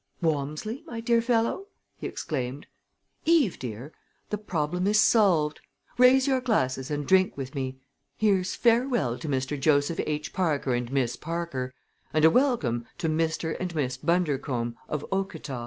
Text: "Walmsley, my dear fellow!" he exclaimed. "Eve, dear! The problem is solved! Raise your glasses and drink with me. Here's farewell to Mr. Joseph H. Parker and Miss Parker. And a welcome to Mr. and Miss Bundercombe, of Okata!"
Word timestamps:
"Walmsley, 0.19 0.83
my 0.87 0.99
dear 0.99 1.21
fellow!" 1.21 1.67
he 1.95 2.07
exclaimed. 2.07 2.65
"Eve, 3.23 3.59
dear! 3.59 3.93
The 4.31 4.39
problem 4.39 4.87
is 4.87 4.99
solved! 4.99 5.61
Raise 5.99 6.25
your 6.25 6.41
glasses 6.41 6.89
and 6.89 7.05
drink 7.05 7.37
with 7.37 7.53
me. 7.53 7.77
Here's 8.17 8.55
farewell 8.55 9.19
to 9.19 9.27
Mr. 9.29 9.59
Joseph 9.59 9.99
H. 10.07 10.33
Parker 10.33 10.73
and 10.73 10.91
Miss 10.91 11.15
Parker. 11.15 11.71
And 12.13 12.25
a 12.25 12.31
welcome 12.31 12.87
to 12.97 13.07
Mr. 13.09 13.55
and 13.59 13.75
Miss 13.75 13.95
Bundercombe, 13.95 14.73
of 14.89 15.05
Okata!" 15.11 15.59